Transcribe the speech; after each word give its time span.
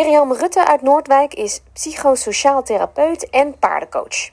Mirjam 0.00 0.32
Rutte 0.32 0.66
uit 0.66 0.82
Noordwijk 0.82 1.34
is 1.34 1.62
psychosociaal 1.72 2.62
therapeut 2.62 3.30
en 3.30 3.58
paardencoach. 3.58 4.30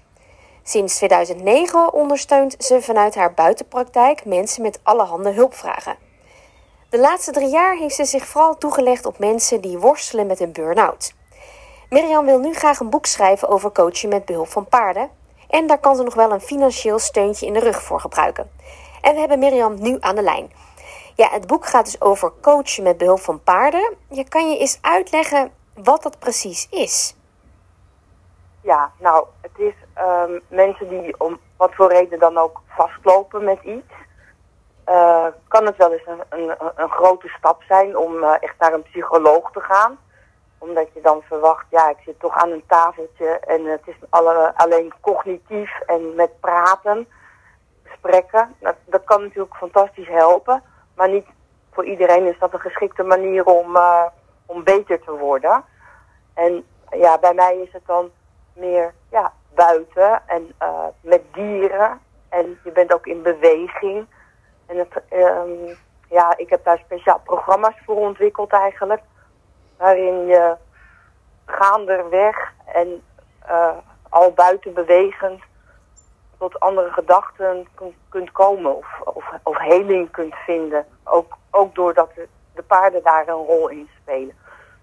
Sinds 0.63 0.95
2009 0.95 1.93
ondersteunt 1.93 2.55
ze 2.59 2.81
vanuit 2.81 3.15
haar 3.15 3.33
buitenpraktijk 3.33 4.25
mensen 4.25 4.61
met 4.61 4.79
allerhande 4.83 5.31
hulpvragen. 5.31 5.95
De 6.89 6.99
laatste 6.99 7.31
drie 7.31 7.49
jaar 7.49 7.75
heeft 7.75 7.95
ze 7.95 8.05
zich 8.05 8.25
vooral 8.25 8.57
toegelegd 8.57 9.05
op 9.05 9.19
mensen 9.19 9.61
die 9.61 9.77
worstelen 9.77 10.27
met 10.27 10.39
een 10.39 10.51
burn-out. 10.51 11.13
Mirjam 11.89 12.25
wil 12.25 12.39
nu 12.39 12.53
graag 12.53 12.79
een 12.79 12.89
boek 12.89 13.05
schrijven 13.05 13.47
over 13.47 13.71
coachen 13.71 14.09
met 14.09 14.25
behulp 14.25 14.49
van 14.49 14.67
paarden. 14.67 15.09
En 15.49 15.67
daar 15.67 15.79
kan 15.79 15.95
ze 15.95 16.03
nog 16.03 16.13
wel 16.13 16.31
een 16.31 16.41
financieel 16.41 16.99
steuntje 16.99 17.45
in 17.45 17.53
de 17.53 17.59
rug 17.59 17.83
voor 17.83 17.99
gebruiken. 17.99 18.49
En 19.01 19.13
we 19.13 19.19
hebben 19.19 19.39
Mirjam 19.39 19.81
nu 19.81 19.97
aan 19.99 20.15
de 20.15 20.21
lijn. 20.21 20.51
Ja, 21.17 21.29
het 21.31 21.47
boek 21.47 21.65
gaat 21.65 21.85
dus 21.85 22.01
over 22.01 22.31
coachen 22.41 22.83
met 22.83 22.97
behulp 22.97 23.19
van 23.19 23.43
paarden. 23.43 23.95
Je 24.09 24.23
kan 24.23 24.49
je 24.49 24.57
eens 24.57 24.77
uitleggen 24.81 25.51
wat 25.83 26.03
dat 26.03 26.19
precies 26.19 26.67
is? 26.69 27.15
Ja, 28.61 28.91
nou, 28.99 29.27
het 29.41 29.51
is 29.57 29.73
um, 29.97 30.41
mensen 30.47 30.89
die 30.89 31.19
om 31.19 31.39
wat 31.57 31.75
voor 31.75 31.91
reden 31.91 32.19
dan 32.19 32.37
ook 32.37 32.61
vastlopen 32.67 33.43
met 33.43 33.59
iets. 33.63 33.93
Uh, 34.89 35.27
kan 35.47 35.65
het 35.65 35.77
wel 35.77 35.91
eens 35.91 36.05
een, 36.05 36.21
een, 36.29 36.55
een 36.75 36.89
grote 36.89 37.27
stap 37.27 37.63
zijn 37.63 37.97
om 37.97 38.15
uh, 38.15 38.33
echt 38.39 38.55
naar 38.59 38.73
een 38.73 38.83
psycholoog 38.83 39.51
te 39.51 39.59
gaan. 39.59 39.97
Omdat 40.57 40.87
je 40.93 41.01
dan 41.01 41.21
verwacht, 41.21 41.65
ja, 41.69 41.89
ik 41.89 41.97
zit 42.05 42.19
toch 42.19 42.35
aan 42.35 42.51
een 42.51 42.63
tafeltje 42.67 43.39
en 43.39 43.65
het 43.65 43.81
is 43.85 43.95
alle, 44.09 44.53
alleen 44.55 44.93
cognitief 45.01 45.79
en 45.79 46.15
met 46.15 46.39
praten, 46.39 47.07
gesprekken. 47.83 48.55
Dat, 48.59 48.75
dat 48.85 49.03
kan 49.03 49.21
natuurlijk 49.21 49.55
fantastisch 49.55 50.07
helpen, 50.07 50.63
maar 50.95 51.09
niet 51.09 51.27
voor 51.71 51.85
iedereen 51.85 52.25
is 52.25 52.39
dat 52.39 52.53
een 52.53 52.59
geschikte 52.59 53.03
manier 53.03 53.45
om, 53.45 53.75
uh, 53.75 54.05
om 54.47 54.63
beter 54.63 54.99
te 54.99 55.11
worden. 55.11 55.63
En 56.33 56.65
ja, 56.91 57.17
bij 57.17 57.33
mij 57.33 57.57
is 57.57 57.71
het 57.71 57.85
dan 57.85 58.11
meer 58.53 58.93
ja, 59.09 59.33
buiten 59.55 60.21
en 60.25 60.53
uh, 60.61 60.85
met 61.01 61.21
dieren. 61.33 61.99
En 62.29 62.59
je 62.63 62.71
bent 62.71 62.93
ook 62.93 63.05
in 63.07 63.21
beweging. 63.21 64.07
En 64.65 64.77
het, 64.77 65.03
um, 65.13 65.77
ja, 66.09 66.37
ik 66.37 66.49
heb 66.49 66.63
daar 66.63 66.77
speciaal 66.77 67.19
programma's 67.23 67.75
voor 67.85 67.95
ontwikkeld 67.95 68.51
eigenlijk. 68.51 69.01
Waarin 69.77 70.25
je 70.25 70.55
gaanderweg 71.45 72.53
en 72.65 73.03
uh, 73.49 73.77
al 74.09 74.31
buiten 74.31 74.73
bewegend 74.73 75.41
tot 76.37 76.59
andere 76.59 76.91
gedachten 76.91 77.67
kunt 78.09 78.31
komen 78.31 78.75
of, 78.75 79.01
of, 79.03 79.25
of 79.43 79.57
heling 79.57 80.11
kunt 80.11 80.35
vinden. 80.35 80.85
Ook, 81.03 81.37
ook 81.51 81.75
doordat 81.75 82.09
de, 82.57 82.61
de 82.61 82.67
paarden 82.67 83.03
daar 83.03 83.27
een 83.27 83.45
rol 83.45 83.67
in 83.67 83.89
spelen. 84.01 84.35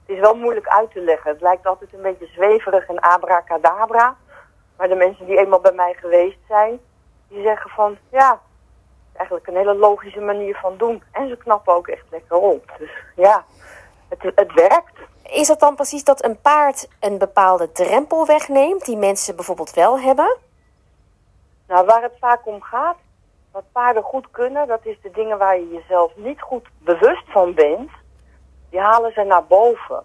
Het 0.07 0.17
is 0.17 0.21
wel 0.21 0.37
moeilijk 0.37 0.69
uit 0.69 0.91
te 0.91 1.01
leggen. 1.01 1.31
Het 1.31 1.41
lijkt 1.41 1.67
altijd 1.67 1.93
een 1.93 2.03
beetje 2.03 2.27
zweverig 2.27 2.89
en 2.89 3.01
abracadabra. 3.01 4.17
Maar 4.77 4.89
de 4.89 4.95
mensen 4.95 5.27
die 5.27 5.39
eenmaal 5.39 5.61
bij 5.61 5.73
mij 5.73 5.95
geweest 5.95 6.39
zijn, 6.49 6.81
die 7.29 7.43
zeggen 7.43 7.71
van 7.71 7.97
ja, 8.11 8.41
eigenlijk 9.13 9.47
een 9.47 9.57
hele 9.57 9.75
logische 9.75 10.21
manier 10.21 10.55
van 10.57 10.77
doen. 10.77 11.03
En 11.13 11.29
ze 11.29 11.37
knappen 11.37 11.75
ook 11.75 11.89
echt 11.89 12.05
lekker 12.11 12.37
op. 12.37 12.73
Dus 12.79 12.91
ja, 13.17 13.45
het, 14.09 14.33
het 14.35 14.53
werkt. 14.53 14.99
Is 15.23 15.47
dat 15.47 15.61
dan 15.61 15.75
precies 15.75 16.05
dat 16.05 16.25
een 16.25 16.41
paard 16.41 16.89
een 17.01 17.19
bepaalde 17.19 17.73
drempel 17.73 18.27
wegneemt 18.27 18.85
die 18.85 18.97
mensen 18.97 19.37
bijvoorbeeld 19.37 19.71
wel 19.71 20.01
hebben? 20.01 20.37
Nou, 21.67 21.87
waar 21.87 22.03
het 22.03 22.17
vaak 22.21 22.47
om 22.47 22.63
gaat, 22.63 22.97
wat 23.55 23.73
paarden 23.73 24.03
goed 24.03 24.31
kunnen, 24.31 24.67
dat 24.69 24.87
is 24.87 24.97
de 25.03 25.11
dingen 25.11 25.39
waar 25.39 25.59
je 25.59 25.69
jezelf 25.69 26.17
niet 26.17 26.41
goed 26.41 26.69
bewust 26.79 27.25
van 27.27 27.55
bent 27.55 27.91
die 28.71 28.81
halen 28.81 29.13
ze 29.13 29.23
naar 29.23 29.45
boven. 29.45 30.05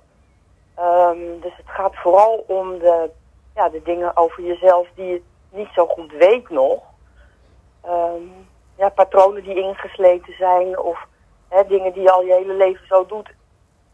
Um, 0.79 1.39
dus 1.41 1.57
het 1.57 1.65
gaat 1.65 1.95
vooral 1.95 2.43
om 2.47 2.79
de, 2.79 3.09
ja, 3.55 3.69
de 3.69 3.81
dingen 3.81 4.17
over 4.17 4.43
jezelf 4.43 4.87
die 4.95 5.05
je 5.05 5.21
niet 5.49 5.69
zo 5.73 5.87
goed 5.87 6.11
weet 6.11 6.49
nog. 6.49 6.83
Um, 7.85 8.47
ja, 8.75 8.89
patronen 8.89 9.43
die 9.43 9.55
ingesleten 9.55 10.33
zijn 10.33 10.79
of 10.79 11.05
hè, 11.47 11.65
dingen 11.65 11.93
die 11.93 12.01
je 12.01 12.11
al 12.11 12.23
je 12.23 12.33
hele 12.33 12.53
leven 12.53 12.87
zo 12.87 13.05
doet. 13.05 13.29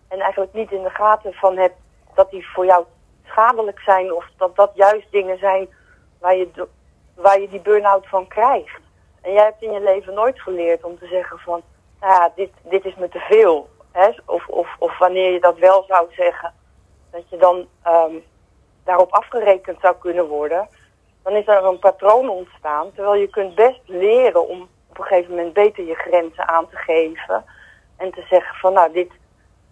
En 0.07 0.19
eigenlijk 0.19 0.53
niet 0.53 0.71
in 0.71 0.83
de 0.83 0.89
gaten 0.89 1.33
van 1.33 1.57
hebt 1.57 1.77
dat 2.13 2.31
die 2.31 2.47
voor 2.47 2.65
jou 2.65 2.85
schadelijk 3.25 3.79
zijn 3.79 4.13
of 4.13 4.25
dat 4.37 4.55
dat 4.55 4.71
juist 4.73 5.11
dingen 5.11 5.37
zijn 5.37 5.67
waar 6.19 6.35
je, 6.35 6.67
waar 7.13 7.39
je 7.39 7.49
die 7.49 7.61
burn-out 7.61 8.07
van 8.07 8.27
krijgt. 8.27 8.83
En 9.25 9.33
jij 9.33 9.43
hebt 9.43 9.61
in 9.61 9.71
je 9.71 9.81
leven 9.81 10.13
nooit 10.13 10.41
geleerd 10.41 10.83
om 10.83 10.99
te 10.99 11.07
zeggen 11.07 11.39
van, 11.39 11.61
nou 11.99 12.13
ja, 12.13 12.31
dit, 12.35 12.49
dit 12.61 12.85
is 12.85 12.95
me 12.95 13.09
te 13.09 13.19
veel. 13.19 13.69
Hè, 13.91 14.09
of, 14.25 14.47
of, 14.47 14.75
of 14.79 14.97
wanneer 14.97 15.31
je 15.31 15.39
dat 15.39 15.57
wel 15.57 15.83
zou 15.87 16.07
zeggen, 16.13 16.53
dat 17.11 17.29
je 17.29 17.37
dan 17.37 17.67
um, 17.87 18.23
daarop 18.83 19.11
afgerekend 19.11 19.79
zou 19.81 19.95
kunnen 19.99 20.27
worden, 20.27 20.67
dan 21.23 21.33
is 21.33 21.47
er 21.47 21.63
een 21.63 21.79
patroon 21.79 22.29
ontstaan. 22.29 22.91
Terwijl 22.93 23.15
je 23.15 23.27
kunt 23.27 23.55
best 23.55 23.81
leren 23.85 24.47
om 24.47 24.61
op 24.89 24.97
een 24.97 25.03
gegeven 25.03 25.35
moment 25.35 25.53
beter 25.53 25.83
je 25.85 25.95
grenzen 25.95 26.47
aan 26.47 26.69
te 26.69 26.75
geven. 26.75 27.45
En 27.97 28.11
te 28.11 28.25
zeggen 28.29 28.55
van 28.55 28.73
nou, 28.73 28.91
dit, 28.91 29.11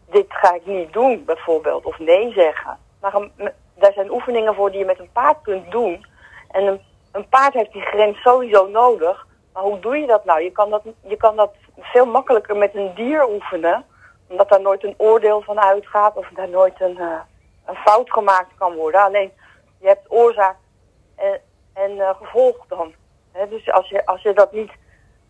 dit 0.10 0.26
ga 0.30 0.54
ik 0.54 0.66
niet 0.66 0.94
doen 0.94 1.26
bijvoorbeeld. 1.26 1.86
Of 1.86 2.00
nee 2.00 2.32
zeggen. 2.32 2.78
Maar 3.02 3.14
een, 3.14 3.52
daar 3.76 3.94
zijn 3.94 4.12
oefeningen 4.12 4.56
voor 4.56 4.70
die 4.70 4.80
je 4.80 4.86
met 4.86 5.00
een 5.00 5.12
paard 5.12 5.42
kunt 5.42 5.72
doen. 5.72 6.06
En 6.52 6.64
een, 6.64 6.82
een 7.12 7.30
paard 7.30 7.54
heeft 7.54 7.74
die 7.74 7.82
grens 7.82 8.22
sowieso 8.22 8.68
nodig. 8.68 9.32
Maar 9.54 9.64
hoe 9.64 9.80
doe 9.80 9.98
je 9.98 10.08
dat 10.08 10.26
nou? 10.26 10.42
Je 10.42 10.52
kan 10.52 10.70
dat, 10.70 10.84
je 11.02 11.18
kan 11.18 11.36
dat 11.36 11.54
veel 11.80 12.06
makkelijker 12.06 12.58
met 12.58 12.76
een 12.76 12.94
dier 12.96 13.30
oefenen 13.30 13.86
omdat 14.28 14.50
daar 14.50 14.62
nooit 14.62 14.84
een 14.84 14.96
oordeel 14.98 15.42
van 15.42 15.60
uitgaat 15.60 16.16
of 16.16 16.30
daar 16.36 16.50
nooit 16.50 16.82
een, 16.82 16.98
uh, 17.00 17.20
een 17.66 17.76
fout 17.76 18.12
gemaakt 18.12 18.52
kan 18.58 18.76
worden. 18.76 19.02
Alleen 19.02 19.32
je 19.80 19.88
hebt 19.88 20.12
oorzaak 20.12 20.56
en, 21.16 21.42
en 21.74 21.92
uh, 21.92 22.10
gevolg 22.22 22.66
dan. 22.68 22.94
He, 23.32 23.48
dus 23.48 23.72
als 23.72 23.90
je, 23.90 24.06
als 24.06 24.22
je 24.22 24.34
dat 24.34 24.52
niet 24.52 24.72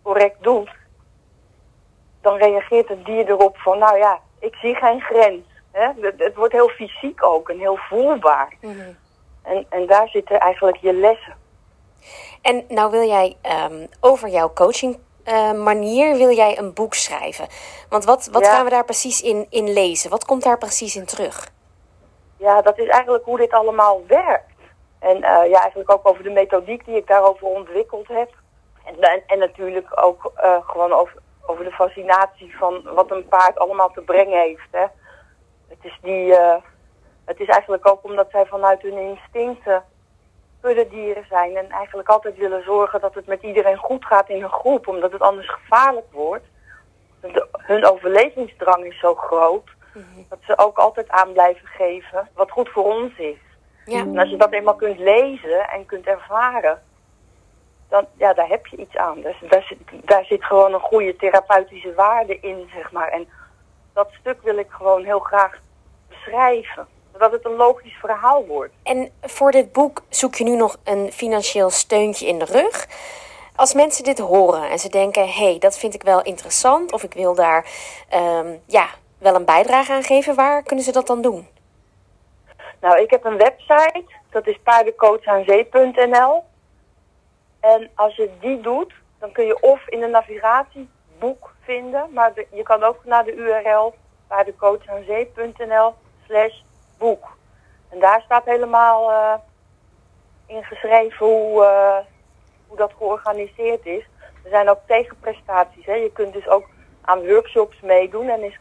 correct 0.01 0.43
doet, 0.43 0.69
dan 2.21 2.37
reageert 2.37 2.87
het 2.87 3.05
dier 3.05 3.27
erop 3.27 3.57
van, 3.57 3.77
nou 3.77 3.97
ja, 3.97 4.19
ik 4.39 4.55
zie 4.55 4.75
geen 4.75 5.01
grens. 5.01 5.45
He, 5.71 5.91
het, 6.01 6.13
het, 6.17 6.35
wordt 6.35 6.53
heel 6.53 6.69
fysiek 6.69 7.25
ook 7.25 7.49
en 7.49 7.59
heel 7.59 7.77
voelbaar. 7.77 8.53
Mm 8.61 8.71
-hmm. 8.71 8.97
en, 9.41 9.65
en 9.69 9.87
daar 9.87 10.07
zitten 10.07 10.39
eigenlijk 10.39 10.77
je 10.77 10.93
lessen. 10.93 11.41
En 12.41 12.65
nou 12.67 12.91
wil 12.91 13.07
jij 13.07 13.37
um, 13.69 13.87
over 13.99 14.29
jouw 14.29 14.53
coaching 14.53 14.99
uh, 15.27 15.51
manier 15.51 16.15
wil 16.17 16.31
jij 16.31 16.57
een 16.57 16.73
boek 16.73 16.93
schrijven? 16.93 17.47
Want 17.89 18.05
wat, 18.05 18.29
wat 18.31 18.45
ja. 18.45 18.51
gaan 18.51 18.63
we 18.63 18.69
daar 18.69 18.85
precies 18.85 19.21
in, 19.21 19.47
in 19.49 19.73
lezen? 19.73 20.09
Wat 20.09 20.25
komt 20.25 20.43
daar 20.43 20.57
precies 20.57 20.95
in 20.95 21.05
terug? 21.05 21.51
Ja, 22.37 22.61
dat 22.61 22.77
is 22.77 22.87
eigenlijk 22.87 23.25
hoe 23.25 23.37
dit 23.37 23.51
allemaal 23.51 24.01
werkt. 24.07 24.51
En 24.99 25.15
uh, 25.15 25.21
ja, 25.23 25.61
eigenlijk 25.61 25.91
ook 25.91 26.07
over 26.07 26.23
de 26.23 26.29
methodiek 26.29 26.85
die 26.85 26.95
ik 26.95 27.07
daarover 27.07 27.47
ontwikkeld 27.47 28.07
heb. 28.07 28.31
En, 28.85 28.99
en, 28.99 29.23
en 29.27 29.39
natuurlijk 29.39 30.05
ook 30.05 30.31
uh, 30.43 30.69
gewoon 30.69 30.93
over, 30.93 31.17
over 31.45 31.63
de 31.63 31.71
fascinatie 31.71 32.57
van 32.57 32.83
wat 32.95 33.11
een 33.11 33.27
paard 33.27 33.59
allemaal 33.59 33.91
te 33.91 34.01
brengen 34.01 34.39
heeft. 34.41 34.67
Hè. 34.71 34.85
Het, 35.67 35.77
is 35.81 35.99
die, 36.01 36.35
het 37.25 37.39
is 37.39 37.47
eigenlijk 37.47 37.87
ook 37.87 38.03
omdat 38.03 38.27
zij 38.31 38.45
vanuit 38.45 38.81
hun 38.81 38.97
instincten 38.97 39.83
kuddedieren 40.63 41.25
zijn 41.29 41.55
en 41.55 41.69
eigenlijk 41.69 42.09
altijd 42.09 42.37
willen 42.37 42.63
zorgen 42.63 43.01
dat 43.01 43.15
het 43.15 43.25
met 43.27 43.41
iedereen 43.41 43.77
goed 43.77 44.05
gaat 44.05 44.29
in 44.29 44.43
een 44.43 44.49
groep, 44.49 44.87
omdat 44.87 45.11
het 45.11 45.21
anders 45.21 45.49
gevaarlijk 45.49 46.11
wordt. 46.11 46.45
De, 47.21 47.47
hun 47.51 47.85
overlevingsdrang 47.85 48.85
is 48.85 48.99
zo 48.99 49.15
groot 49.15 49.69
mm 49.93 50.05
-hmm. 50.13 50.25
dat 50.29 50.39
ze 50.41 50.57
ook 50.57 50.77
altijd 50.77 51.09
aan 51.09 51.33
blijven 51.33 51.67
geven 51.67 52.29
wat 52.33 52.51
goed 52.51 52.69
voor 52.69 52.83
ons 52.83 53.17
is. 53.17 53.37
Ja. 53.85 53.99
En 53.99 54.17
als 54.17 54.29
je 54.29 54.37
dat 54.37 54.51
eenmaal 54.51 54.75
kunt 54.75 54.99
lezen 54.99 55.69
en 55.69 55.85
kunt 55.85 56.05
ervaren, 56.05 56.81
dan 57.89 58.05
ja, 58.17 58.33
daar 58.33 58.47
heb 58.47 58.65
je 58.65 58.77
iets 58.77 58.95
aan. 58.95 59.21
Dus 59.21 59.35
daar, 59.49 59.63
zit, 59.63 59.79
daar 60.05 60.25
zit 60.25 60.43
gewoon 60.43 60.73
een 60.73 60.79
goede 60.79 61.15
therapeutische 61.15 61.93
waarde 61.93 62.39
in, 62.39 62.69
zeg 62.73 62.91
maar. 62.91 63.07
En 63.07 63.27
dat 63.93 64.09
stuk 64.19 64.41
wil 64.41 64.57
ik 64.57 64.69
gewoon 64.69 65.03
heel 65.03 65.19
graag 65.19 65.59
beschrijven 66.09 66.87
dat 67.17 67.31
het 67.31 67.45
een 67.45 67.55
logisch 67.55 67.97
verhaal 67.99 68.45
wordt. 68.45 68.73
En 68.83 69.11
voor 69.21 69.51
dit 69.51 69.71
boek 69.71 70.01
zoek 70.09 70.35
je 70.35 70.43
nu 70.43 70.55
nog 70.55 70.77
een 70.83 71.11
financieel 71.11 71.69
steuntje 71.69 72.27
in 72.27 72.39
de 72.39 72.45
rug. 72.45 72.87
Als 73.55 73.73
mensen 73.73 74.03
dit 74.03 74.19
horen 74.19 74.69
en 74.69 74.79
ze 74.79 74.89
denken: 74.89 75.27
hé, 75.27 75.49
hey, 75.49 75.57
dat 75.59 75.77
vind 75.77 75.93
ik 75.93 76.03
wel 76.03 76.21
interessant, 76.21 76.91
of 76.91 77.03
ik 77.03 77.13
wil 77.13 77.35
daar 77.35 77.65
um, 78.13 78.61
ja, 78.65 78.87
wel 79.17 79.35
een 79.35 79.45
bijdrage 79.45 79.91
aan 79.91 80.03
geven, 80.03 80.35
waar 80.35 80.63
kunnen 80.63 80.85
ze 80.85 80.91
dat 80.91 81.07
dan 81.07 81.21
doen? 81.21 81.47
Nou, 82.81 83.01
ik 83.01 83.09
heb 83.09 83.25
een 83.25 83.37
website, 83.37 84.05
dat 84.29 84.47
is 84.47 84.59
paardencoachanzee.nl. 84.63 86.43
En 87.59 87.89
als 87.95 88.15
je 88.15 88.29
die 88.39 88.61
doet, 88.61 88.93
dan 89.19 89.31
kun 89.31 89.45
je 89.45 89.61
of 89.61 89.87
in 89.87 89.99
de 89.99 90.07
navigatie 90.07 90.89
boek 91.19 91.53
vinden, 91.61 92.09
maar 92.13 92.33
de, 92.33 92.47
je 92.51 92.63
kan 92.63 92.83
ook 92.83 93.05
naar 93.05 93.23
de 93.23 93.33
URL 93.33 93.93
paardencoachanzee.nl 94.27 95.93
slash 96.25 96.61
boek. 97.03 97.25
En 97.89 97.99
daar 97.99 98.21
staat 98.21 98.45
helemaal 98.45 99.11
uh, 99.11 99.33
in 100.45 100.63
geschreven 100.63 101.25
hoe, 101.25 101.63
uh, 101.63 101.97
hoe 102.67 102.77
dat 102.77 102.91
georganiseerd 102.97 103.85
is. 103.85 104.03
Er 104.43 104.49
zijn 104.49 104.69
ook 104.69 104.79
tegenprestaties. 104.87 105.85
Hè. 105.85 105.93
Je 105.93 106.11
kunt 106.11 106.33
dus 106.33 106.47
ook 106.47 106.67
aan 107.01 107.27
workshops 107.27 107.79
meedoen 107.81 108.29
en 108.29 108.43
is 108.43 108.59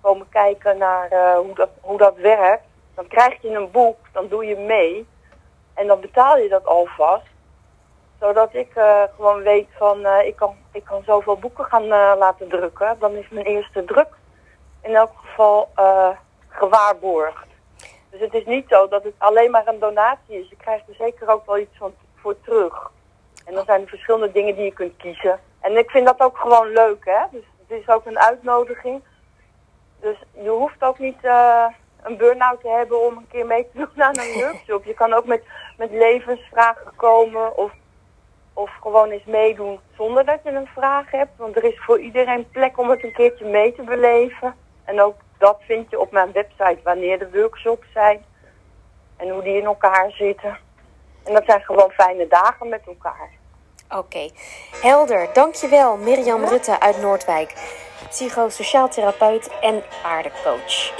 komen 0.00 0.28
kijken 0.28 0.78
naar 0.78 1.08
eh, 1.08 1.38
hoe, 1.38 1.54
dat, 1.54 1.70
hoe 1.80 1.98
dat 1.98 2.16
werkt. 2.16 2.64
Dan 2.94 3.06
krijg 3.06 3.42
je 3.42 3.48
een 3.48 3.70
boek, 3.70 3.96
dan 4.12 4.28
doe 4.28 4.44
je 4.44 4.56
mee. 4.56 5.06
En 5.74 5.86
dan 5.86 6.00
betaal 6.00 6.36
je 6.36 6.48
dat 6.48 6.66
alvast. 6.66 7.26
Zodat 8.20 8.54
ik 8.54 8.74
eh, 8.74 9.02
gewoon 9.16 9.42
weet 9.42 9.68
van, 9.76 10.04
eh, 10.04 10.26
ik, 10.26 10.36
kan, 10.36 10.56
ik 10.72 10.84
kan 10.84 11.02
zoveel 11.06 11.38
boeken 11.38 11.64
gaan 11.64 11.82
eh, 11.82 12.12
laten 12.18 12.48
drukken. 12.48 12.96
Dan 12.98 13.12
is 13.12 13.28
mijn 13.28 13.46
eerste 13.46 13.84
druk 13.84 14.08
in 14.82 14.94
elk 14.94 15.12
geval 15.14 15.68
eh, 15.74 16.10
gewaarborgd. 16.48 17.47
Dus 18.10 18.20
het 18.20 18.34
is 18.34 18.44
niet 18.44 18.64
zo 18.68 18.88
dat 18.88 19.02
het 19.02 19.14
alleen 19.18 19.50
maar 19.50 19.66
een 19.66 19.78
donatie 19.78 20.40
is. 20.40 20.48
Je 20.48 20.56
krijgt 20.56 20.88
er 20.88 20.94
zeker 20.94 21.28
ook 21.28 21.46
wel 21.46 21.58
iets 21.58 21.76
van 21.76 21.94
voor 22.14 22.40
terug. 22.40 22.90
En 23.44 23.54
dan 23.54 23.64
zijn 23.64 23.80
er 23.82 23.88
verschillende 23.88 24.32
dingen 24.32 24.54
die 24.54 24.64
je 24.64 24.72
kunt 24.72 24.96
kiezen. 24.96 25.40
En 25.60 25.76
ik 25.76 25.90
vind 25.90 26.06
dat 26.06 26.20
ook 26.20 26.38
gewoon 26.38 26.72
leuk, 26.72 27.04
hè. 27.04 27.22
Dus 27.30 27.44
het 27.66 27.80
is 27.80 27.88
ook 27.88 28.06
een 28.06 28.18
uitnodiging. 28.18 29.02
Dus 30.00 30.16
je 30.42 30.48
hoeft 30.48 30.82
ook 30.82 30.98
niet 30.98 31.24
eh, 31.24 31.66
een 32.02 32.16
burn-out 32.16 32.60
te 32.60 32.68
hebben 32.68 33.06
om 33.06 33.16
een 33.16 33.28
keer 33.28 33.46
mee 33.46 33.68
te 33.72 33.78
doen 33.78 34.02
aan 34.02 34.18
een 34.18 34.40
workshop. 34.42 34.84
Je 34.84 34.94
kan 34.94 35.12
ook 35.12 35.24
met, 35.24 35.42
met 35.76 35.90
levensvragen 35.90 36.92
komen 36.96 37.56
of, 37.56 37.72
of 38.52 38.70
gewoon 38.80 39.10
eens 39.10 39.24
meedoen 39.24 39.80
zonder 39.96 40.24
dat 40.24 40.40
je 40.44 40.50
een 40.50 40.70
vraag 40.74 41.10
hebt. 41.10 41.36
Want 41.36 41.56
er 41.56 41.64
is 41.64 41.80
voor 41.80 42.00
iedereen 42.00 42.48
plek 42.50 42.78
om 42.78 42.90
het 42.90 43.04
een 43.04 43.12
keertje 43.12 43.44
mee 43.44 43.74
te 43.74 43.82
beleven. 43.82 44.54
En 44.84 45.00
ook 45.00 45.16
dat 45.38 45.56
vind 45.60 45.90
je 45.90 46.00
op 46.00 46.12
mijn 46.12 46.32
website 46.32 46.78
wanneer 46.84 47.18
de 47.18 47.30
workshops 47.30 47.86
zijn. 47.92 48.24
En 49.16 49.28
hoe 49.28 49.42
die 49.42 49.56
in 49.56 49.64
elkaar 49.64 50.10
zitten. 50.10 50.58
En 51.24 51.34
dat 51.34 51.44
zijn 51.46 51.60
gewoon 51.60 51.90
fijne 51.90 52.26
dagen 52.28 52.68
met 52.68 52.82
elkaar. 52.86 53.30
Oké, 53.90 54.30
helder. 54.82 55.28
Dankjewel 55.32 55.96
Mirjam 55.96 56.44
Rutte 56.44 56.80
uit 56.80 57.00
Noordwijk, 57.00 57.52
psychosociaal 58.08 58.88
therapeut 58.88 59.50
en 59.60 59.82
was 60.44 60.92